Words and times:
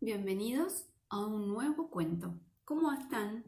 Bienvenidos 0.00 0.84
a 1.08 1.18
un 1.26 1.48
nuevo 1.48 1.90
cuento. 1.90 2.32
¿Cómo 2.64 2.92
están? 2.92 3.44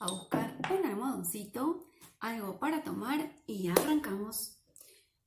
A 0.00 0.10
buscar 0.10 0.56
un 0.70 0.86
almohadoncito, 0.86 1.84
algo 2.20 2.58
para 2.58 2.82
tomar 2.82 3.36
y 3.46 3.68
arrancamos. 3.68 4.56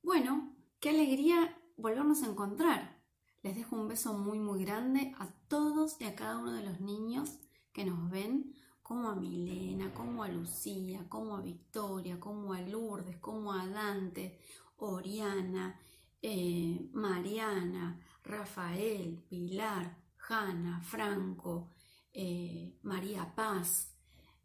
Bueno, 0.02 0.56
qué 0.80 0.90
alegría 0.90 1.56
volvernos 1.78 2.24
a 2.24 2.26
encontrar. 2.26 3.04
Les 3.44 3.56
dejo 3.56 3.76
un 3.76 3.88
beso 3.88 4.16
muy 4.16 4.40
muy 4.40 4.66
grande 4.66 5.14
a 5.20 5.28
todos 5.48 6.02
y 6.02 6.06
a 6.06 6.16
cada 6.16 6.40
uno 6.40 6.52
de 6.52 6.64
los 6.64 6.82
niños 6.82 7.38
que 7.72 7.86
nos 7.86 8.10
ven, 8.10 8.56
como 8.82 9.10
a 9.10 9.16
Milena, 9.16 9.94
como 9.94 10.24
a 10.24 10.28
Lucía, 10.28 11.06
como 11.08 11.38
a 11.38 11.42
Victoria, 11.42 12.20
como 12.20 12.54
a 12.54 12.62
Lourdes, 12.62 13.18
como 13.18 13.54
a 13.54 13.68
Dante, 13.68 14.40
Oriana, 14.78 15.80
eh, 16.20 16.90
Mariana, 16.94 18.00
Rafael, 18.24 19.24
Pilar, 19.30 19.98
Hanna, 20.30 20.82
Franco, 20.82 21.72
eh, 22.12 22.78
María 22.84 23.34
Paz, 23.36 23.94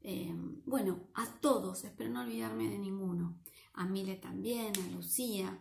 eh, 0.01 0.33
bueno, 0.65 1.09
a 1.15 1.27
todos, 1.41 1.85
espero 1.85 2.11
no 2.11 2.23
olvidarme 2.23 2.69
de 2.69 2.79
ninguno, 2.79 3.41
a 3.75 3.85
Mile 3.85 4.17
también, 4.17 4.73
a 4.77 4.91
Lucía. 4.91 5.59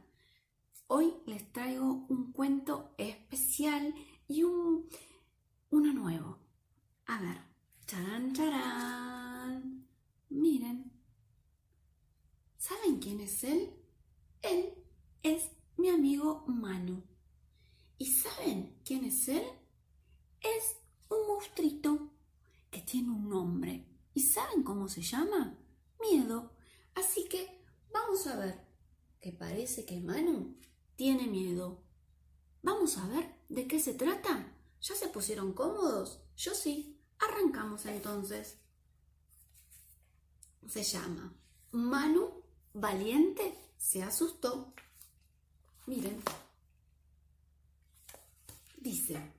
Hoy 0.87 1.13
les 1.25 1.51
traigo 1.51 2.05
un 2.07 2.31
cuento 2.31 2.93
especial 2.97 3.93
y 4.27 4.43
un, 4.43 4.87
uno 5.69 5.93
nuevo. 5.93 6.39
A 7.07 7.19
ver, 7.21 7.37
charán, 7.85 8.33
charán. 8.33 9.87
Miren, 10.29 10.91
¿saben 12.57 12.99
quién 12.99 13.21
es 13.21 13.43
él? 13.43 13.73
Él 14.41 14.73
es 15.23 15.51
mi 15.77 15.89
amigo 15.89 16.45
Manu. 16.47 17.03
¿Y 17.97 18.11
saben 18.13 18.79
quién 18.85 19.05
es 19.05 19.27
él? 19.27 19.43
Es 20.41 20.77
un 21.09 21.27
monstruito 21.27 22.11
que 22.69 22.81
tiene 22.81 23.09
un 23.09 23.29
nombre. 23.29 23.85
¿Y 24.13 24.21
saben 24.21 24.63
cómo 24.63 24.87
se 24.87 25.01
llama? 25.01 25.57
Miedo. 25.99 26.51
Así 26.95 27.27
que 27.27 27.63
vamos 27.91 28.25
a 28.27 28.35
ver 28.35 28.65
que 29.19 29.31
parece 29.31 29.85
que 29.85 29.99
Manu 29.99 30.57
tiene 30.95 31.27
miedo. 31.27 31.83
Vamos 32.61 32.97
a 32.97 33.07
ver 33.07 33.35
de 33.49 33.67
qué 33.67 33.79
se 33.79 33.93
trata. 33.93 34.53
¿Ya 34.81 34.95
se 34.95 35.07
pusieron 35.07 35.53
cómodos? 35.53 36.21
Yo 36.35 36.53
sí. 36.53 36.99
Arrancamos 37.19 37.85
entonces. 37.87 38.59
Se 40.67 40.83
llama 40.83 41.33
Manu 41.71 42.43
Valiente 42.73 43.73
se 43.77 44.03
asustó. 44.03 44.73
Miren. 45.87 46.21
Dice, 48.79 49.33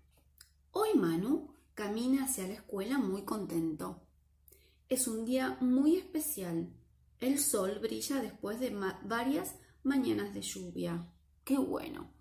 hoy 0.73 0.95
Manu 0.97 1.55
camina 1.73 2.25
hacia 2.25 2.49
la 2.49 2.55
escuela 2.55 2.99
muy 2.99 3.23
contento. 3.25 4.03
Es 4.89 5.07
un 5.07 5.25
día 5.25 5.57
muy 5.61 5.97
especial. 5.97 6.75
El 7.21 7.39
sol 7.39 7.79
brilla 7.81 8.21
después 8.21 8.59
de 8.59 8.77
varias 9.05 9.55
mañanas 9.85 10.35
de 10.35 10.43
lluvia. 10.43 11.09
¡Qué 11.45 11.57
bueno! 11.57 12.13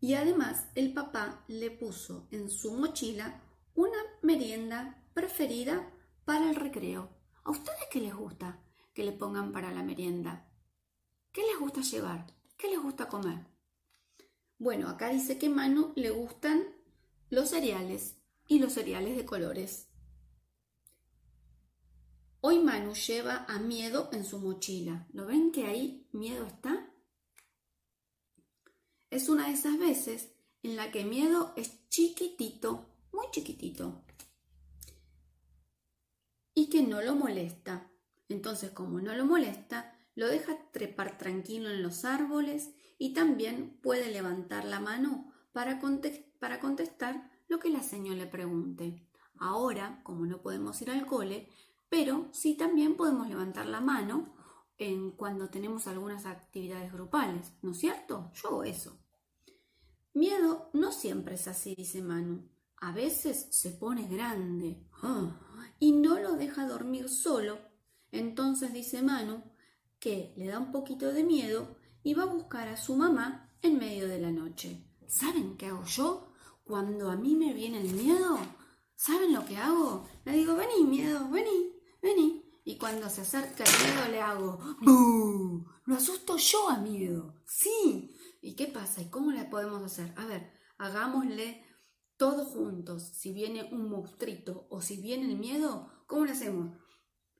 Y 0.00 0.14
además 0.14 0.66
el 0.74 0.94
papá 0.94 1.44
le 1.46 1.70
puso 1.70 2.26
en 2.30 2.50
su 2.50 2.72
mochila 2.72 3.42
una 3.74 3.98
merienda 4.22 5.04
preferida 5.12 5.92
para 6.24 6.48
el 6.48 6.56
recreo. 6.56 7.10
¿A 7.44 7.50
ustedes 7.50 7.84
qué 7.92 8.00
les 8.00 8.14
gusta 8.14 8.62
que 8.94 9.04
le 9.04 9.12
pongan 9.12 9.52
para 9.52 9.70
la 9.72 9.82
merienda? 9.82 10.48
¿Qué 11.32 11.42
les 11.42 11.60
gusta 11.60 11.82
llevar? 11.82 12.26
¿Qué 12.56 12.68
les 12.68 12.82
gusta 12.82 13.08
comer? 13.08 13.55
Bueno, 14.58 14.88
acá 14.88 15.10
dice 15.10 15.38
que 15.38 15.50
Manu 15.50 15.92
le 15.96 16.10
gustan 16.10 16.64
los 17.28 17.50
cereales 17.50 18.16
y 18.48 18.58
los 18.58 18.72
cereales 18.72 19.16
de 19.16 19.26
colores. 19.26 19.88
Hoy 22.40 22.60
Manu 22.60 22.94
lleva 22.94 23.44
a 23.48 23.58
Miedo 23.58 24.08
en 24.12 24.24
su 24.24 24.38
mochila. 24.38 25.06
¿Lo 25.12 25.26
ven 25.26 25.52
que 25.52 25.66
ahí 25.66 26.08
Miedo 26.12 26.46
está? 26.46 26.90
Es 29.10 29.28
una 29.28 29.48
de 29.48 29.54
esas 29.54 29.78
veces 29.78 30.30
en 30.62 30.76
la 30.76 30.90
que 30.90 31.04
Miedo 31.04 31.52
es 31.56 31.88
chiquitito, 31.88 32.86
muy 33.12 33.26
chiquitito, 33.30 34.04
y 36.54 36.68
que 36.70 36.82
no 36.82 37.02
lo 37.02 37.14
molesta. 37.14 37.90
Entonces, 38.28 38.70
como 38.70 39.00
no 39.00 39.14
lo 39.14 39.26
molesta, 39.26 39.95
lo 40.16 40.26
deja 40.26 40.58
trepar 40.72 41.18
tranquilo 41.18 41.70
en 41.70 41.82
los 41.82 42.04
árboles 42.04 42.74
y 42.98 43.12
también 43.12 43.78
puede 43.82 44.10
levantar 44.10 44.64
la 44.64 44.80
mano 44.80 45.30
para, 45.52 45.78
contestar 45.78 47.30
lo 47.48 47.58
que 47.60 47.70
la 47.70 47.82
señora 47.82 48.18
le 48.18 48.26
pregunte. 48.26 49.06
Ahora, 49.38 50.00
como 50.02 50.26
no 50.26 50.40
podemos 50.40 50.80
ir 50.82 50.90
al 50.90 51.06
cole, 51.06 51.48
pero 51.88 52.28
sí 52.32 52.56
también 52.56 52.96
podemos 52.96 53.28
levantar 53.28 53.66
la 53.66 53.80
mano 53.80 54.34
en 54.78 55.12
cuando 55.12 55.50
tenemos 55.50 55.86
algunas 55.86 56.26
actividades 56.26 56.92
grupales, 56.92 57.52
¿no 57.62 57.72
es 57.72 57.78
cierto? 57.78 58.32
Yo 58.34 58.48
hago 58.48 58.64
eso. 58.64 58.98
Miedo 60.14 60.70
no 60.72 60.92
siempre 60.92 61.34
es 61.34 61.46
así, 61.46 61.74
dice 61.74 62.02
Manu. 62.02 62.48
A 62.78 62.92
veces 62.92 63.48
se 63.50 63.70
pone 63.70 64.08
grande 64.08 64.82
y 65.78 65.92
no 65.92 66.18
lo 66.18 66.36
deja 66.36 66.66
dormir 66.66 67.10
solo. 67.10 67.58
Entonces 68.12 68.72
dice 68.72 69.02
Manu, 69.02 69.42
que 69.98 70.34
le 70.36 70.46
da 70.46 70.58
un 70.58 70.72
poquito 70.72 71.12
de 71.12 71.24
miedo 71.24 71.76
y 72.02 72.14
va 72.14 72.24
a 72.24 72.26
buscar 72.26 72.68
a 72.68 72.76
su 72.76 72.96
mamá 72.96 73.52
en 73.62 73.78
medio 73.78 74.08
de 74.08 74.20
la 74.20 74.30
noche. 74.30 74.84
¿Saben 75.06 75.56
qué 75.56 75.66
hago 75.66 75.84
yo? 75.84 76.32
Cuando 76.64 77.10
a 77.10 77.16
mí 77.16 77.34
me 77.34 77.52
viene 77.52 77.80
el 77.80 77.92
miedo, 77.92 78.38
¿saben 78.94 79.32
lo 79.32 79.44
que 79.44 79.56
hago? 79.56 80.08
Le 80.24 80.32
digo, 80.32 80.56
vení, 80.56 80.84
miedo, 80.84 81.28
vení, 81.30 81.72
vení. 82.02 82.42
Y 82.64 82.76
cuando 82.78 83.08
se 83.08 83.20
acerca 83.20 83.64
el 83.64 83.86
miedo 83.86 84.08
le 84.10 84.20
hago, 84.20 84.58
¡Bú! 84.80 85.66
Lo 85.84 85.94
asusto 85.94 86.36
yo 86.36 86.68
a 86.68 86.78
miedo. 86.78 87.34
Sí. 87.46 88.12
¿Y 88.42 88.56
qué 88.56 88.66
pasa? 88.66 89.02
¿Y 89.02 89.08
cómo 89.08 89.30
le 89.30 89.44
podemos 89.44 89.82
hacer? 89.82 90.12
A 90.16 90.26
ver, 90.26 90.52
hagámosle 90.78 91.64
todos 92.16 92.48
juntos. 92.48 93.02
Si 93.02 93.32
viene 93.32 93.68
un 93.72 93.88
monstruito 93.88 94.66
o 94.68 94.80
si 94.80 95.00
viene 95.00 95.30
el 95.30 95.38
miedo, 95.38 95.88
¿cómo 96.06 96.24
le 96.24 96.32
hacemos? 96.32 96.76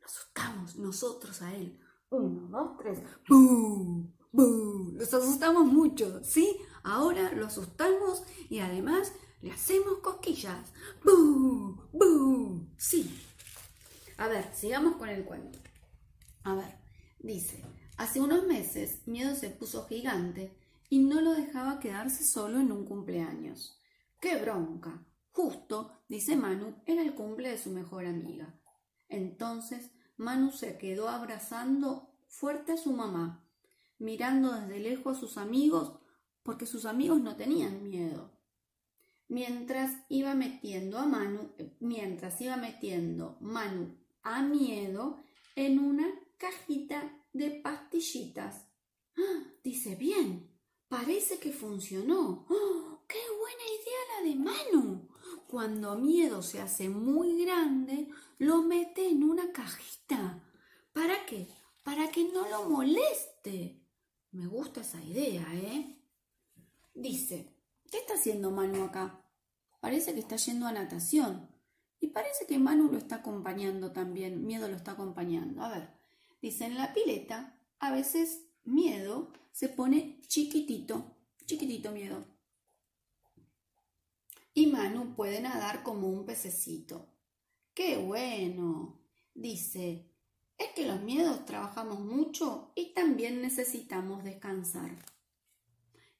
Lo 0.00 0.06
asustamos 0.06 0.76
nosotros 0.76 1.42
a 1.42 1.54
él. 1.54 1.80
Uno, 2.10 2.48
dos, 2.48 2.76
tres. 2.78 3.02
¡Bú! 3.28 4.12
¡Bú! 4.32 4.92
Los 4.94 5.12
asustamos 5.12 5.66
mucho, 5.66 6.22
¿sí? 6.22 6.56
Ahora 6.84 7.32
lo 7.32 7.46
asustamos 7.46 8.22
y 8.48 8.60
además 8.60 9.12
le 9.42 9.50
hacemos 9.50 9.98
cosquillas. 9.98 10.72
¡Bú! 11.04 11.80
¡Bú! 11.92 12.68
Sí. 12.76 13.12
A 14.18 14.28
ver, 14.28 14.48
sigamos 14.54 14.96
con 14.96 15.08
el 15.08 15.24
cuento. 15.24 15.58
A 16.44 16.54
ver, 16.54 16.78
dice, 17.18 17.64
hace 17.96 18.20
unos 18.20 18.46
meses 18.46 19.06
Miedo 19.06 19.34
se 19.34 19.50
puso 19.50 19.86
gigante 19.86 20.56
y 20.88 21.00
no 21.00 21.20
lo 21.20 21.34
dejaba 21.34 21.80
quedarse 21.80 22.24
solo 22.24 22.60
en 22.60 22.70
un 22.70 22.84
cumpleaños. 22.84 23.80
¡Qué 24.20 24.40
bronca! 24.40 25.04
Justo, 25.32 26.04
dice 26.08 26.36
Manu, 26.36 26.82
era 26.86 27.02
el 27.02 27.14
cumple 27.14 27.50
de 27.50 27.58
su 27.58 27.70
mejor 27.70 28.06
amiga. 28.06 28.58
Entonces 29.08 29.90
Manu 30.16 30.50
se 30.50 30.78
quedó 30.78 31.09
abrazando 31.09 32.10
fuerte 32.28 32.72
a 32.72 32.77
su 32.77 32.93
mamá, 32.93 33.44
mirando 33.99 34.53
desde 34.53 34.81
lejos 34.81 35.16
a 35.16 35.21
sus 35.21 35.38
amigos, 35.38 35.99
porque 36.43 36.66
sus 36.66 36.87
amigos 36.87 37.21
no 37.21 37.37
tenían 37.37 37.82
miedo. 37.82 38.32
Mientras 39.28 39.93
iba 40.09 40.34
metiendo 40.34 40.99
a 40.99 41.06
Manu, 41.06 41.50
mientras 41.81 42.41
iba 42.41 42.56
metiendo 42.56 43.37
Manu 43.41 43.97
a 44.22 44.43
miedo 44.43 45.22
en 45.56 45.78
una 45.78 46.06
cajita 46.38 47.12
de 47.33 47.50
pastillitas. 47.50 48.66
¡Ah! 49.16 49.43
Dice 49.65 49.97
bien, 49.97 50.50
parece 50.88 51.38
que 51.38 51.53
funcionó. 51.53 52.47
¡Oh! 52.48 53.03
¡Qué 53.09 53.19
buena 53.38 53.65
idea 53.78 54.00
la 54.12 54.28
de 54.28 54.34
Manu! 54.37 55.09
Cuando 55.48 55.97
miedo 55.97 56.42
se 56.42 56.60
hace 56.60 56.89
muy 56.89 57.45
grande, 57.45 58.09
lo 58.38 58.62
mete 58.62 59.09
en 59.09 59.22
una 59.22 59.53
cajita. 59.53 60.42
¿Para 60.92 61.24
qué? 61.27 61.48
Para 61.83 62.10
que 62.10 62.24
no 62.33 62.48
lo 62.48 62.68
moleste. 62.68 63.83
Me 64.33 64.47
gusta 64.47 64.80
esa 64.80 65.03
idea, 65.03 65.47
¿eh? 65.54 65.98
Dice, 66.94 67.54
¿qué 67.91 67.98
está 67.98 68.15
haciendo 68.15 68.50
Manu 68.50 68.84
acá? 68.84 69.22
Parece 69.80 70.15
que 70.15 70.21
está 70.21 70.36
yendo 70.36 70.66
a 70.66 70.72
natación. 70.72 71.48
Y 72.00 72.09
parece 72.09 72.47
que 72.47 72.59
Manu 72.59 72.91
lo 72.91 72.98
está 72.98 73.16
acompañando 73.16 73.92
también. 73.92 74.47
Miedo 74.47 74.68
lo 74.68 74.77
está 74.77 74.92
acompañando. 74.92 75.62
A 75.62 75.71
ver, 75.71 75.91
dice, 76.42 76.66
en 76.66 76.77
la 76.77 76.92
pileta, 76.92 77.59
a 77.78 77.92
veces 77.92 78.47
miedo 78.65 79.33
se 79.53 79.68
pone 79.68 80.21
chiquitito. 80.27 81.16
Chiquitito 81.47 81.92
miedo. 81.92 82.24
Y 84.53 84.66
Manu 84.66 85.15
puede 85.15 85.41
nadar 85.41 85.83
como 85.83 86.09
un 86.09 86.24
pececito. 86.27 87.16
¡Qué 87.76 87.98
bueno! 87.98 89.02
Dice, 89.34 90.10
es 90.56 90.70
que 90.74 90.86
los 90.86 91.02
miedos 91.02 91.44
trabajamos 91.44 92.00
mucho 92.00 92.72
y 92.74 92.94
también 92.94 93.42
necesitamos 93.42 94.24
descansar. 94.24 94.96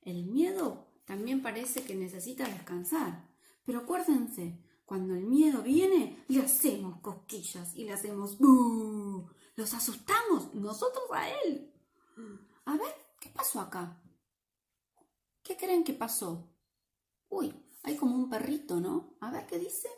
El 0.03 0.27
miedo 0.27 0.87
también 1.07 1.43
parece 1.43 1.83
que 1.83 1.95
necesita 1.95 2.47
descansar. 2.47 3.27
Pero 3.65 3.79
acuérdense, 3.79 4.63
cuando 4.85 5.15
el 5.15 5.25
miedo 5.25 5.63
viene, 5.63 6.23
le 6.29 6.43
hacemos 6.43 7.01
cosquillas 7.01 7.75
y 7.75 7.85
le 7.85 7.95
hacemos 7.95 8.37
¡Bú! 8.37 9.27
Los 9.55 9.73
asustamos 9.73 10.55
nosotros 10.55 11.07
a 11.11 11.31
él. 11.41 11.73
A 12.67 12.77
ver, 12.77 12.95
¿qué 13.19 13.31
pasó 13.31 13.61
acá? 13.61 13.99
¿Qué 15.43 15.57
creen 15.57 15.85
que 15.85 15.95
pasó? 15.95 16.51
Uy, 17.31 17.51
hay 17.83 17.97
como 17.97 18.15
un 18.15 18.29
perrito, 18.29 18.79
¿no? 18.79 19.17
A 19.21 19.31
ver 19.31 19.47
qué 19.47 19.59
dice. 19.59 19.89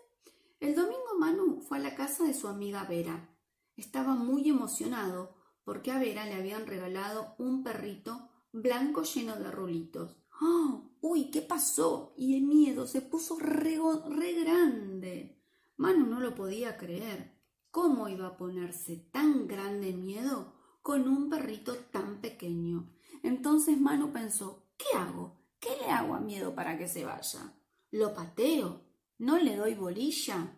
El 0.61 0.75
domingo 0.75 1.17
Manu 1.21 1.61
fue 1.61 1.79
a 1.79 1.81
la 1.81 1.95
casa 1.95 2.25
de 2.25 2.35
su 2.35 2.49
amiga 2.49 2.83
Vera. 2.83 3.33
Estaba 3.77 4.17
muy 4.17 4.49
emocionado 4.49 5.37
porque 5.63 5.93
a 5.93 6.01
Vera 6.01 6.25
le 6.25 6.35
habían 6.35 6.67
regalado 6.67 7.37
un 7.39 7.63
perrito 7.63 8.29
blanco 8.51 9.05
lleno 9.05 9.37
de 9.37 9.53
rulitos. 9.53 10.17
¡Oh! 10.41 10.91
¡Uy! 11.01 11.31
¿Qué 11.31 11.43
pasó? 11.43 12.13
Y 12.17 12.37
el 12.37 12.43
miedo 12.43 12.89
se 12.89 13.03
puso 13.03 13.39
re, 13.39 13.79
re 14.09 14.33
grande. 14.33 15.41
Manu 15.77 16.07
no 16.07 16.19
lo 16.19 16.35
podía 16.35 16.77
creer. 16.77 17.39
¿Cómo 17.71 18.09
iba 18.09 18.27
a 18.27 18.37
ponerse 18.37 18.97
tan 18.97 19.47
grande 19.47 19.93
miedo 19.93 20.55
con 20.83 21.07
un 21.07 21.31
perrito 21.31 21.77
tan 21.93 22.21
pequeño? 22.21 22.93
Entonces 23.23 23.81
Manu 23.81 24.13
pensó, 24.13 24.73
¿qué 24.77 24.99
hago? 24.99 25.39
¿Qué 25.61 25.71
le 25.81 25.91
hago 25.93 26.15
a 26.15 26.21
miedo 26.21 26.53
para 26.53 26.77
que 26.77 26.89
se 26.89 27.05
vaya? 27.05 27.55
¿Lo 27.93 28.13
pateo? 28.13 28.88
¿No 29.19 29.37
le 29.37 29.57
doy 29.57 29.75
bolilla? 29.75 30.57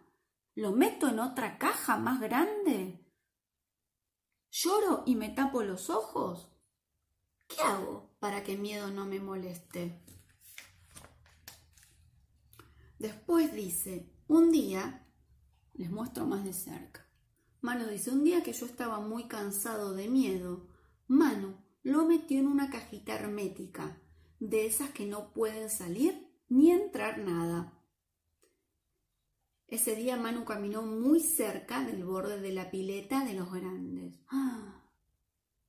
¿Lo 0.55 0.73
meto 0.73 1.09
en 1.09 1.19
otra 1.19 1.57
caja 1.57 1.97
más 1.97 2.21
grande? 2.21 3.07
¿Lloro 4.51 5.03
y 5.07 5.17
me 5.17 5.31
tapo 5.31 5.63
los 5.63 5.89
ojos? 5.89 6.51
¿Qué 7.49 7.63
hago 7.63 8.15
para 8.19 8.45
que 8.45 8.59
miedo 8.59 8.91
no 8.91 9.07
me 9.07 9.19
moleste? 9.19 10.05
Después 12.99 13.55
dice, 13.55 14.13
un 14.29 14.53
día, 14.53 15.07
les 15.73 15.91
muestro 15.91 16.27
más 16.27 16.45
de 16.45 16.53
cerca. 16.53 17.09
Manu 17.63 17.87
dice, 17.87 18.11
un 18.11 18.25
día 18.25 18.43
que 18.43 18.53
yo 18.53 18.67
estaba 18.67 19.01
muy 19.01 19.27
cansado 19.27 19.95
de 19.95 20.09
miedo, 20.09 20.69
Manu 21.09 21.57
lo 21.83 22.05
metió 22.05 22.39
en 22.39 22.47
una 22.47 22.69
cajita 22.69 23.15
hermética, 23.15 23.99
de 24.39 24.67
esas 24.67 24.91
que 24.91 25.07
no 25.07 25.33
pueden 25.33 25.71
salir 25.71 26.29
ni 26.49 26.71
entrar 26.71 27.19
nada. 27.19 27.80
Ese 29.71 29.95
día 29.95 30.17
Manu 30.17 30.45
caminó 30.45 30.83
muy 30.83 31.21
cerca 31.21 31.85
del 31.85 32.05
borde 32.05 32.41
de 32.41 32.53
la 32.53 32.73
pileta 32.73 33.25
de 33.25 33.35
los 33.35 33.53
grandes. 33.53 34.19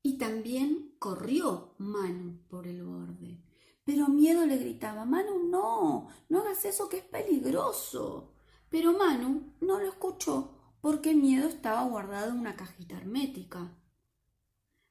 Y 0.03 0.18
también 0.18 0.95
corrió 0.98 1.75
Manu 1.77 2.39
por 2.50 2.65
el 2.65 2.83
borde. 2.83 3.44
Pero 3.83 4.07
Miedo 4.07 4.48
le 4.48 4.57
gritaba, 4.57 5.06
Manu, 5.06 5.48
no, 5.48 6.07
no 6.27 6.39
hagas 6.39 6.65
eso 6.65 6.89
que 6.89 6.98
es 6.98 7.03
peligroso. 7.03 8.33
Pero 8.69 8.98
Manu 8.98 9.53
no 9.62 9.80
lo 9.80 9.88
escuchó 9.88 10.57
porque 10.81 11.13
Miedo 11.13 11.48
estaba 11.48 11.83
guardado 11.83 12.31
en 12.31 12.39
una 12.39 12.56
cajita 12.56 12.98
hermética. 12.98 13.77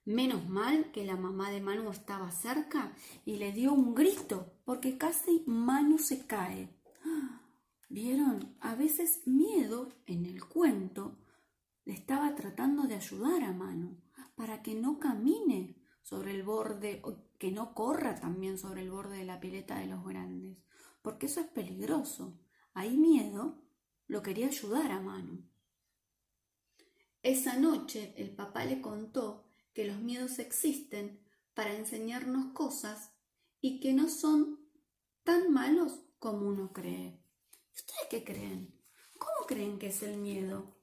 Menos 0.04 0.48
mal 0.48 0.92
que 0.92 1.04
la 1.04 1.16
mamá 1.16 1.50
de 1.50 1.60
Manu 1.60 1.90
estaba 1.90 2.30
cerca 2.30 2.94
y 3.24 3.38
le 3.38 3.50
dio 3.50 3.72
un 3.72 3.96
grito 3.96 4.52
porque 4.64 4.96
casi 4.96 5.42
Manu 5.46 5.98
se 5.98 6.24
cae. 6.24 6.79
¿Vieron? 7.90 8.56
A 8.60 8.76
veces 8.76 9.26
miedo 9.26 9.92
en 10.06 10.24
el 10.24 10.44
cuento 10.44 11.18
le 11.84 11.92
estaba 11.92 12.36
tratando 12.36 12.84
de 12.84 12.94
ayudar 12.94 13.42
a 13.42 13.52
Manu 13.52 14.00
para 14.36 14.62
que 14.62 14.76
no 14.76 15.00
camine 15.00 15.74
sobre 16.00 16.30
el 16.30 16.44
borde, 16.44 17.02
que 17.36 17.50
no 17.50 17.74
corra 17.74 18.14
también 18.14 18.58
sobre 18.58 18.82
el 18.82 18.92
borde 18.92 19.18
de 19.18 19.24
la 19.24 19.40
pileta 19.40 19.80
de 19.80 19.88
los 19.88 20.04
grandes, 20.04 20.56
porque 21.02 21.26
eso 21.26 21.40
es 21.40 21.48
peligroso. 21.48 22.38
Ahí 22.74 22.96
miedo 22.96 23.60
lo 24.06 24.22
quería 24.22 24.46
ayudar 24.46 24.92
a 24.92 25.00
Manu. 25.00 25.42
Esa 27.24 27.56
noche 27.56 28.14
el 28.16 28.30
papá 28.30 28.66
le 28.66 28.80
contó 28.80 29.50
que 29.74 29.84
los 29.84 29.98
miedos 30.00 30.38
existen 30.38 31.18
para 31.54 31.74
enseñarnos 31.74 32.52
cosas 32.52 33.16
y 33.60 33.80
que 33.80 33.92
no 33.94 34.08
son 34.08 34.60
tan 35.24 35.52
malos 35.52 36.04
como 36.20 36.46
uno 36.46 36.72
cree. 36.72 37.19
¿Ustedes 37.80 38.08
qué 38.10 38.24
creen? 38.24 38.78
¿Cómo 39.18 39.46
creen 39.46 39.78
que 39.78 39.86
es 39.86 40.02
el 40.02 40.18
miedo? 40.18 40.76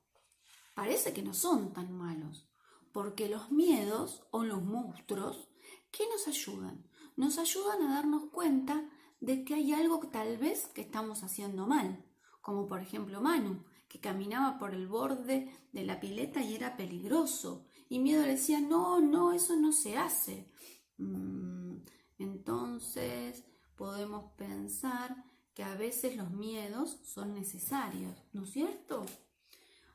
Parece 0.73 1.13
que 1.13 1.21
no 1.21 1.31
son 1.31 1.71
tan 1.71 1.95
malos, 1.95 2.49
porque 2.91 3.29
los 3.29 3.51
miedos 3.51 4.23
o 4.31 4.43
los 4.43 4.63
monstruos, 4.63 5.47
¿qué 5.91 6.05
nos 6.11 6.27
ayudan? 6.27 6.89
Nos 7.15 7.37
ayudan 7.37 7.83
a 7.83 7.93
darnos 7.93 8.31
cuenta 8.31 8.89
de 9.19 9.43
que 9.43 9.53
hay 9.53 9.73
algo 9.73 9.99
tal 10.09 10.39
vez 10.39 10.65
que 10.73 10.81
estamos 10.81 11.21
haciendo 11.21 11.67
mal, 11.67 12.03
como 12.41 12.67
por 12.67 12.81
ejemplo 12.81 13.21
Manu, 13.21 13.63
que 13.87 13.99
caminaba 13.99 14.57
por 14.57 14.73
el 14.73 14.87
borde 14.87 15.51
de 15.71 15.85
la 15.85 15.99
pileta 15.99 16.41
y 16.41 16.55
era 16.55 16.77
peligroso, 16.77 17.67
y 17.89 17.99
Miedo 17.99 18.23
le 18.23 18.33
decía, 18.33 18.59
no, 18.59 18.99
no, 19.01 19.33
eso 19.33 19.55
no 19.55 19.71
se 19.71 19.97
hace. 19.97 20.51
Mm, 20.97 21.77
entonces 22.17 23.43
podemos 23.75 24.31
pensar 24.31 25.27
que 25.57 25.63
a 25.63 25.73
veces 25.73 26.15
los 26.15 26.29
miedos 26.29 26.99
son 27.03 27.33
necesarios, 27.33 28.15
¿no 28.31 28.43
es 28.43 28.51
cierto? 28.51 29.03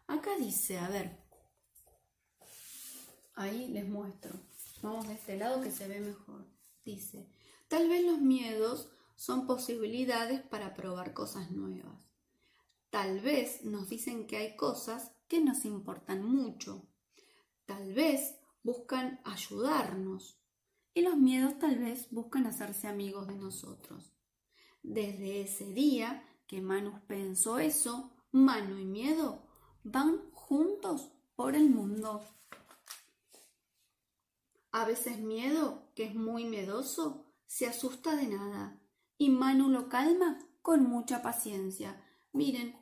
Acá 0.09 0.33
dice, 0.37 0.81
a 0.81 0.89
ver, 0.89 1.17
ahí 3.35 3.69
les 3.69 3.89
muestro, 3.89 4.33
vamos 4.83 5.07
de 5.07 5.15
este 5.15 5.37
lado 5.37 5.63
que 5.63 5.71
se 5.71 5.87
ve 5.87 6.01
mejor. 6.01 6.45
Dice, 6.85 7.29
tal 7.69 7.89
vez 7.89 8.05
los 8.05 8.19
miedos 8.21 8.89
son 9.15 9.47
posibilidades 9.47 10.43
para 10.43 10.75
probar 10.75 11.15
cosas 11.15 11.53
nuevas. 11.53 12.11
Tal 12.91 13.21
vez 13.21 13.63
nos 13.63 13.89
dicen 13.89 14.27
que 14.27 14.39
hay 14.39 14.57
cosas 14.57 15.13
que 15.29 15.41
nos 15.41 15.65
importan 15.65 16.25
mucho. 16.25 16.89
Tal 17.67 17.95
vez 17.95 18.35
buscan 18.65 19.21
ayudarnos. 19.23 20.41
Y 20.93 21.03
los 21.03 21.17
miedos 21.17 21.57
tal 21.61 21.79
vez 21.79 22.11
buscan 22.11 22.47
hacerse 22.47 22.89
amigos 22.89 23.29
de 23.29 23.37
nosotros. 23.37 24.12
Desde 24.83 25.43
ese 25.43 25.73
día 25.73 26.25
que 26.47 26.61
Manu 26.61 27.01
pensó 27.07 27.59
eso, 27.59 28.11
Manu 28.33 28.79
y 28.79 28.85
Miedo 28.85 29.43
van 29.85 30.31
juntos 30.33 31.13
por 31.37 31.55
el 31.55 31.71
mundo. 31.71 32.23
A 34.73 34.85
veces 34.85 35.19
Miedo, 35.19 35.91
que 35.95 36.05
es 36.05 36.15
muy 36.15 36.45
miedoso, 36.45 37.27
se 37.47 37.67
asusta 37.67 38.17
de 38.17 38.27
nada 38.27 38.81
y 39.19 39.31
Manu 39.31 39.69
lo 39.69 39.89
calma 39.89 40.39
con 40.63 40.85
mucha 40.85 41.23
paciencia. 41.23 42.03
Miren, 42.33 42.77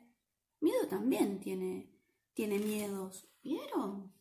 Miedo 0.59 0.87
también 0.87 1.39
tiene, 1.39 1.93
tiene 2.33 2.59
miedos, 2.59 3.27
¿vieron? 3.43 4.13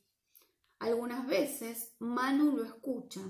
Algunas 0.79 1.27
veces 1.27 1.95
Manu 1.99 2.57
lo 2.57 2.65
escucha, 2.65 3.21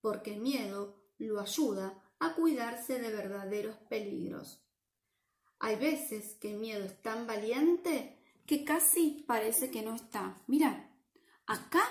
porque 0.00 0.36
Miedo 0.36 1.02
lo 1.18 1.40
ayuda 1.40 2.03
a 2.26 2.34
cuidarse 2.34 2.98
de 2.98 3.10
verdaderos 3.10 3.76
peligros. 3.88 4.62
Hay 5.58 5.76
veces 5.76 6.34
que 6.34 6.54
Miedo 6.54 6.84
es 6.84 7.00
tan 7.02 7.26
valiente 7.26 8.18
que 8.46 8.64
casi 8.64 9.24
parece 9.26 9.70
que 9.70 9.82
no 9.82 9.94
está. 9.94 10.42
Mira, 10.46 10.90
acá 11.46 11.82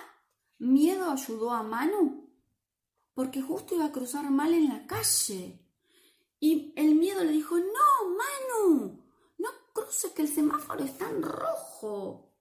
Miedo 0.60 1.10
ayudó 1.12 1.52
a 1.52 1.64
Manu 1.64 2.30
porque 3.14 3.42
justo 3.42 3.76
iba 3.76 3.86
a 3.86 3.92
cruzar 3.92 4.30
mal 4.32 4.54
en 4.54 4.70
la 4.70 4.88
calle. 4.88 5.60
Y 6.40 6.74
el 6.76 6.96
miedo 6.96 7.24
le 7.24 7.32
dijo, 7.32 7.58
no, 7.58 8.18
Manu, 8.18 9.04
cruce 9.74 10.14
que 10.14 10.22
el 10.22 10.28
semáforo 10.28 10.84
está 10.84 11.10
en 11.10 11.22
rojo. 11.22 12.32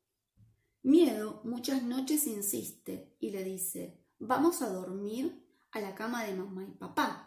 Miedo 0.83 1.41
muchas 1.45 1.83
noches 1.83 2.27
insiste 2.27 3.17
y 3.21 3.31
le 3.31 3.43
dice, 3.43 4.05
vamos 4.19 4.63
a 4.63 4.69
dormir 4.69 5.47
a 5.73 5.81
la 5.81 5.95
cama 5.95 6.25
de 6.25 6.35
mamá 6.35 6.65
y 6.65 6.73
papá, 6.73 7.22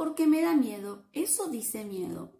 porque 0.00 0.26
me 0.26 0.40
da 0.40 0.54
miedo, 0.54 1.04
eso 1.12 1.50
dice 1.50 1.84
miedo. 1.84 2.32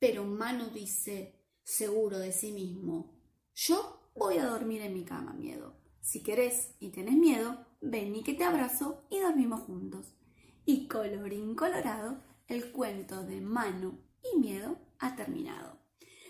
Pero 0.00 0.24
Manu 0.24 0.70
dice, 0.70 1.40
seguro 1.62 2.18
de 2.18 2.32
sí 2.32 2.50
mismo, 2.50 3.14
yo 3.54 4.10
voy 4.16 4.38
a 4.38 4.46
dormir 4.46 4.82
en 4.82 4.92
mi 4.92 5.04
cama, 5.04 5.32
miedo. 5.32 5.76
Si 6.00 6.24
querés 6.24 6.74
y 6.80 6.90
tenés 6.90 7.14
miedo, 7.14 7.64
ven 7.80 8.16
y 8.16 8.24
que 8.24 8.34
te 8.34 8.42
abrazo 8.42 9.04
y 9.08 9.20
dormimos 9.20 9.60
juntos. 9.60 10.16
Y 10.64 10.88
colorín 10.88 11.54
colorado, 11.54 12.24
el 12.48 12.72
cuento 12.72 13.22
de 13.22 13.40
Manu 13.40 14.00
y 14.24 14.40
miedo 14.40 14.76
ha 14.98 15.14
terminado. 15.14 15.78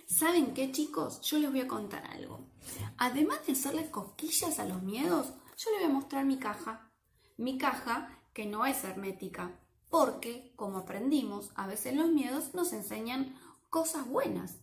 ¿Saben 0.07 0.53
qué, 0.53 0.73
chicos? 0.73 1.23
Yo 1.23 1.39
les 1.39 1.51
voy 1.51 1.61
a 1.61 1.69
contar 1.69 2.05
algo. 2.05 2.51
Además 2.99 3.47
de 3.47 3.55
hacerles 3.55 3.89
cosquillas 3.89 4.59
a 4.59 4.67
los 4.67 4.83
miedos, 4.83 5.33
yo 5.57 5.71
les 5.71 5.81
voy 5.81 5.91
a 5.91 5.95
mostrar 5.95 6.27
mi 6.27 6.39
caja. 6.39 6.93
Mi 7.39 7.57
caja 7.57 8.23
que 8.35 8.45
no 8.45 8.67
es 8.67 8.85
hermética, 8.85 9.59
porque, 9.91 10.53
como 10.57 10.79
aprendimos, 10.79 11.53
a 11.55 11.67
veces 11.67 11.95
los 11.95 12.09
miedos 12.09 12.55
nos 12.55 12.73
enseñan 12.73 13.35
cosas 13.71 14.09
buenas. 14.09 14.59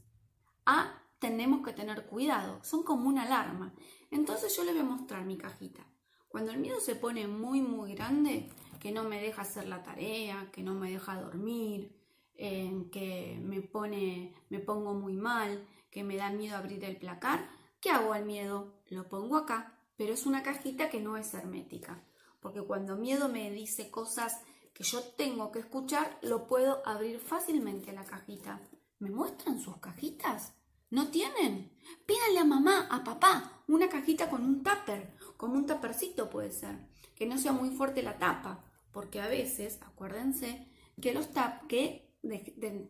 Ah, 0.65 1.01
tenemos 1.19 1.65
que 1.65 1.73
tener 1.73 2.05
cuidado, 2.05 2.59
son 2.63 2.83
como 2.83 3.07
una 3.07 3.23
alarma. 3.23 3.73
Entonces 4.11 4.55
yo 4.55 4.63
les 4.63 4.73
voy 4.73 4.81
a 4.81 4.85
mostrar 4.85 5.25
mi 5.25 5.37
cajita. 5.37 5.85
Cuando 6.27 6.51
el 6.51 6.59
miedo 6.59 6.79
se 6.79 6.95
pone 6.95 7.27
muy, 7.27 7.61
muy 7.61 7.93
grande, 7.93 8.49
que 8.79 8.91
no 8.91 9.03
me 9.03 9.21
deja 9.21 9.43
hacer 9.43 9.67
la 9.67 9.83
tarea, 9.83 10.49
que 10.51 10.63
no 10.63 10.73
me 10.73 10.91
deja 10.91 11.21
dormir, 11.21 11.95
que 12.35 13.39
me 13.41 13.61
pone, 13.61 14.33
me 14.49 14.59
pongo 14.59 14.93
muy 14.93 15.13
mal, 15.13 15.65
que 15.91 16.03
me 16.03 16.17
da 16.17 16.31
miedo 16.31 16.57
abrir 16.57 16.83
el 16.83 16.97
placar, 16.97 17.47
¿qué 17.79 17.91
hago 17.91 18.13
al 18.13 18.25
miedo? 18.25 18.73
Lo 18.87 19.07
pongo 19.07 19.37
acá, 19.37 19.79
pero 19.95 20.13
es 20.13 20.25
una 20.25 20.43
cajita 20.43 20.89
que 20.89 20.99
no 20.99 21.15
es 21.15 21.33
hermética, 21.33 22.03
porque 22.41 22.61
cuando 22.61 22.97
miedo 22.97 23.29
me 23.29 23.51
dice 23.51 23.89
cosas 23.91 24.41
que 24.73 24.83
yo 24.83 25.01
tengo 25.01 25.51
que 25.51 25.59
escuchar, 25.59 26.17
lo 26.21 26.47
puedo 26.47 26.81
abrir 26.87 27.19
fácilmente 27.19 27.91
la 27.93 28.05
cajita. 28.05 28.61
¿Me 28.99 29.09
muestran 29.09 29.59
sus 29.59 29.77
cajitas? 29.77 30.53
¿No 30.89 31.09
tienen? 31.09 31.71
Pídanle 32.05 32.39
a 32.39 32.45
mamá, 32.45 32.87
a 32.89 33.03
papá, 33.03 33.63
una 33.67 33.89
cajita 33.89 34.29
con 34.29 34.43
un 34.43 34.63
tupper, 34.63 35.15
como 35.37 35.55
un 35.55 35.65
tapercito 35.65 36.29
puede 36.29 36.51
ser, 36.51 36.77
que 37.15 37.25
no 37.25 37.37
sea 37.37 37.51
muy 37.51 37.69
fuerte 37.71 38.03
la 38.03 38.17
tapa, 38.17 38.63
porque 38.91 39.19
a 39.19 39.27
veces, 39.27 39.79
acuérdense, 39.81 40.67
que 41.01 41.13
los 41.13 41.31
tap, 41.31 41.67
que 41.67 42.13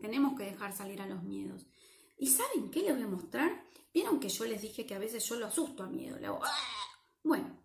tenemos 0.02 0.38
que 0.38 0.44
dejar 0.44 0.74
salir 0.74 1.02
a 1.02 1.08
los 1.08 1.24
miedos. 1.24 1.66
¿Y 2.18 2.28
saben 2.28 2.70
qué 2.70 2.82
les 2.82 2.94
voy 2.94 3.04
a 3.04 3.08
mostrar? 3.08 3.64
Vieron 3.94 4.20
que 4.20 4.30
yo 4.30 4.46
les 4.46 4.62
dije 4.62 4.86
que 4.86 4.96
a 4.96 5.00
veces 5.00 5.26
yo 5.26 5.36
lo 5.36 5.48
asusto 5.48 5.84
a 5.84 5.88
miedo, 5.88 6.18
¡Ah! 6.44 6.52
bueno, 7.24 7.63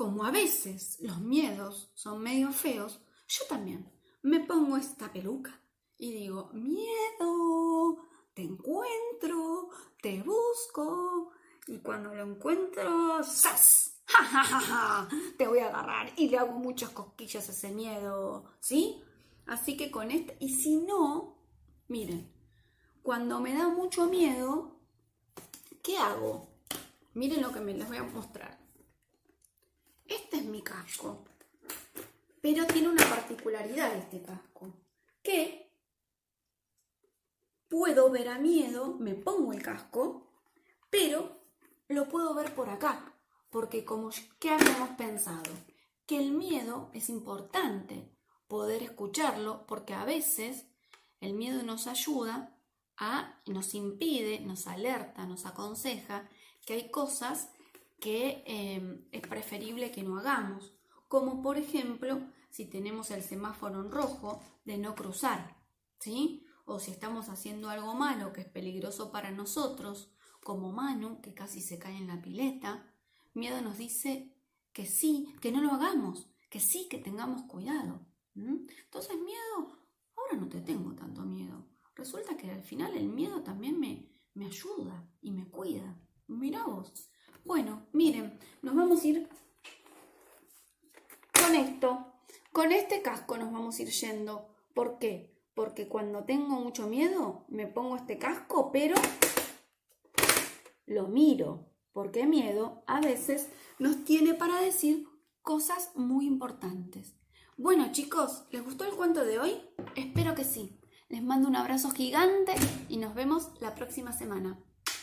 como 0.00 0.24
a 0.24 0.30
veces 0.30 0.96
los 1.00 1.20
miedos 1.20 1.90
son 1.92 2.22
medio 2.22 2.52
feos, 2.52 3.02
yo 3.28 3.44
también 3.50 3.92
me 4.22 4.40
pongo 4.40 4.78
esta 4.78 5.12
peluca 5.12 5.60
y 5.98 6.10
digo, 6.10 6.48
miedo, 6.54 8.08
te 8.32 8.40
encuentro, 8.40 9.68
te 10.00 10.22
busco, 10.22 11.32
y 11.66 11.80
cuando 11.80 12.14
lo 12.14 12.22
encuentro, 12.22 13.22
¡zas! 13.22 14.00
¡Ja, 14.06 14.24
ja, 14.24 14.42
ja, 14.42 14.60
ja! 14.60 15.08
Te 15.36 15.46
voy 15.46 15.58
a 15.58 15.68
agarrar 15.68 16.14
y 16.16 16.30
le 16.30 16.38
hago 16.38 16.52
muchas 16.52 16.88
cosquillas 16.88 17.46
a 17.50 17.52
ese 17.52 17.68
miedo, 17.68 18.46
¿sí? 18.58 19.02
Así 19.44 19.76
que 19.76 19.90
con 19.90 20.10
este, 20.10 20.34
y 20.40 20.48
si 20.48 20.78
no, 20.78 21.36
miren, 21.88 22.32
cuando 23.02 23.38
me 23.38 23.52
da 23.52 23.68
mucho 23.68 24.06
miedo, 24.06 24.80
¿qué 25.82 25.98
hago? 25.98 26.48
Miren 27.12 27.42
lo 27.42 27.52
que 27.52 27.60
me 27.60 27.74
les 27.74 27.86
voy 27.86 27.98
a 27.98 28.04
mostrar. 28.04 28.59
Este 30.10 30.38
es 30.38 30.44
mi 30.44 30.60
casco, 30.60 31.24
pero 32.40 32.66
tiene 32.66 32.88
una 32.88 33.08
particularidad 33.08 33.94
este 33.94 34.20
casco, 34.20 34.74
que 35.22 35.72
puedo 37.68 38.10
ver 38.10 38.28
a 38.28 38.38
miedo, 38.40 38.96
me 38.98 39.14
pongo 39.14 39.52
el 39.52 39.62
casco, 39.62 40.26
pero 40.90 41.44
lo 41.86 42.08
puedo 42.08 42.34
ver 42.34 42.52
por 42.56 42.70
acá, 42.70 43.14
porque 43.50 43.84
como 43.84 44.10
¿qué 44.40 44.50
habíamos 44.50 44.90
pensado? 44.96 45.52
Que 46.06 46.18
el 46.18 46.32
miedo 46.32 46.90
es 46.92 47.08
importante 47.08 48.10
poder 48.48 48.82
escucharlo, 48.82 49.64
porque 49.68 49.94
a 49.94 50.04
veces 50.04 50.66
el 51.20 51.34
miedo 51.34 51.62
nos 51.62 51.86
ayuda 51.86 52.58
a, 52.96 53.40
nos 53.46 53.74
impide, 53.74 54.40
nos 54.40 54.66
alerta, 54.66 55.24
nos 55.26 55.46
aconseja 55.46 56.28
que 56.66 56.72
hay 56.72 56.90
cosas 56.90 57.50
que 58.00 58.42
em, 58.46 59.06
es 59.12 59.22
preferible 59.22 59.92
que 59.92 60.02
no 60.02 60.18
hagamos, 60.18 60.74
como 61.08 61.42
por 61.42 61.58
ejemplo 61.58 62.20
si 62.50 62.64
tenemos 62.64 63.10
el 63.10 63.22
semáforo 63.22 63.80
en 63.80 63.90
rojo 63.90 64.40
de 64.64 64.78
no 64.78 64.94
cruzar, 64.94 65.56
¿sí? 65.98 66.44
O 66.64 66.78
si 66.78 66.90
estamos 66.90 67.28
haciendo 67.28 67.68
algo 67.68 67.94
malo 67.94 68.32
que 68.32 68.42
es 68.42 68.48
peligroso 68.48 69.12
para 69.12 69.30
nosotros, 69.30 70.12
como 70.42 70.72
Manu, 70.72 71.20
que 71.20 71.34
casi 71.34 71.60
se 71.60 71.78
cae 71.78 71.96
en 71.96 72.06
la 72.06 72.20
pileta, 72.20 72.92
miedo 73.34 73.60
nos 73.60 73.78
dice 73.78 74.34
que 74.72 74.86
sí, 74.86 75.34
que 75.40 75.52
no 75.52 75.60
lo 75.60 75.72
hagamos, 75.72 76.30
que 76.48 76.60
sí, 76.60 76.88
que 76.88 76.98
tengamos 76.98 77.42
cuidado. 77.42 78.06
Entonces, 78.34 79.16
miedo, 79.20 79.78
ahora 80.16 80.36
no 80.40 80.48
te 80.48 80.60
tengo 80.60 80.94
tanto 80.94 81.22
miedo. 81.22 81.68
Resulta 81.94 82.36
que 82.36 82.50
al 82.50 82.62
final 82.62 82.96
el 82.96 83.08
miedo 83.08 83.42
también 83.42 83.78
me, 83.78 84.08
me 84.34 84.46
ayuda 84.46 85.08
y 85.20 85.32
me 85.32 85.48
cuida. 85.48 86.00
Mirá 86.28 86.64
vos. 86.64 87.09
Bueno, 87.44 87.86
miren, 87.92 88.38
nos 88.62 88.74
vamos 88.74 89.02
a 89.02 89.06
ir 89.08 89.28
con 91.32 91.54
esto. 91.54 92.06
Con 92.52 92.72
este 92.72 93.02
casco 93.02 93.36
nos 93.36 93.52
vamos 93.52 93.78
a 93.78 93.82
ir 93.82 93.90
yendo. 93.90 94.48
¿Por 94.74 94.98
qué? 94.98 95.34
Porque 95.54 95.88
cuando 95.88 96.24
tengo 96.24 96.60
mucho 96.60 96.86
miedo 96.86 97.44
me 97.48 97.66
pongo 97.66 97.96
este 97.96 98.18
casco, 98.18 98.70
pero 98.72 98.94
lo 100.86 101.08
miro, 101.08 101.70
porque 101.92 102.26
miedo 102.26 102.82
a 102.86 103.00
veces 103.00 103.48
nos 103.78 104.04
tiene 104.04 104.34
para 104.34 104.60
decir 104.60 105.06
cosas 105.42 105.92
muy 105.94 106.26
importantes. 106.26 107.16
Bueno 107.56 107.92
chicos, 107.92 108.44
¿les 108.50 108.64
gustó 108.64 108.84
el 108.84 108.94
cuento 108.94 109.24
de 109.24 109.38
hoy? 109.38 109.60
Espero 109.96 110.34
que 110.34 110.44
sí. 110.44 110.80
Les 111.08 111.22
mando 111.22 111.48
un 111.48 111.56
abrazo 111.56 111.90
gigante 111.90 112.54
y 112.88 112.96
nos 112.98 113.14
vemos 113.14 113.50
la 113.60 113.74
próxima 113.74 114.12
semana. 114.12 114.58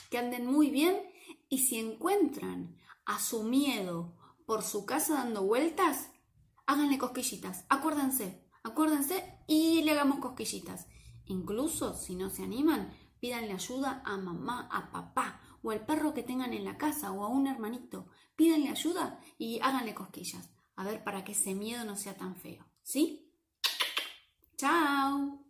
Que 0.09 0.17
anden 0.17 0.45
muy 0.45 0.69
bien 0.69 0.97
y 1.49 1.59
si 1.59 1.77
encuentran 1.77 2.75
a 3.05 3.19
su 3.19 3.43
miedo 3.43 4.13
por 4.45 4.63
su 4.63 4.85
casa 4.85 5.15
dando 5.15 5.43
vueltas, 5.43 6.09
háganle 6.65 6.97
cosquillitas. 6.97 7.65
Acuérdense, 7.69 8.43
acuérdense 8.63 9.39
y 9.47 9.83
le 9.83 9.91
hagamos 9.91 10.19
cosquillitas. 10.19 10.87
Incluso 11.25 11.93
si 11.93 12.15
no 12.15 12.29
se 12.29 12.43
animan, 12.43 12.93
pídanle 13.19 13.53
ayuda 13.53 14.01
a 14.05 14.17
mamá, 14.17 14.69
a 14.71 14.91
papá 14.91 15.41
o 15.63 15.71
al 15.71 15.85
perro 15.85 16.13
que 16.13 16.23
tengan 16.23 16.53
en 16.53 16.65
la 16.65 16.77
casa 16.77 17.11
o 17.11 17.23
a 17.23 17.27
un 17.27 17.47
hermanito. 17.47 18.07
Pídanle 18.35 18.69
ayuda 18.69 19.19
y 19.37 19.59
háganle 19.61 19.93
cosquillas. 19.93 20.49
A 20.75 20.83
ver, 20.83 21.03
para 21.03 21.23
que 21.23 21.31
ese 21.31 21.55
miedo 21.55 21.83
no 21.85 21.95
sea 21.95 22.15
tan 22.15 22.35
feo. 22.35 22.65
¿Sí? 22.83 23.33
¡Chao! 24.57 25.46